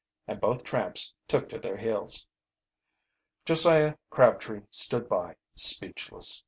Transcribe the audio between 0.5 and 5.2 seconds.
tramps took to their heels. Josiah Crabtree stood